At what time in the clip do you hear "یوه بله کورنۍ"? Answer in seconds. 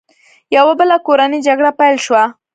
0.55-1.39